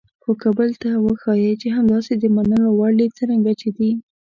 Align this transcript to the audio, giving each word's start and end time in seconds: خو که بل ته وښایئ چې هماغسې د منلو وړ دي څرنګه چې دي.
خو 0.23 0.31
که 0.41 0.49
بل 0.57 0.71
ته 0.81 0.89
وښایئ 1.05 1.53
چې 1.61 1.67
هماغسې 1.77 2.13
د 2.17 2.25
منلو 2.35 2.69
وړ 2.73 2.91
دي 2.99 3.07
څرنګه 3.17 3.53
چې 3.61 3.69
دي. 3.77 3.91